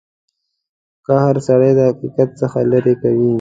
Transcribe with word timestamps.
قهر 1.07 1.35
سړی 1.47 1.71
د 1.77 1.79
حقیقت 1.89 2.29
څخه 2.41 2.57
لرې 2.71 2.95
کوي. 3.01 3.29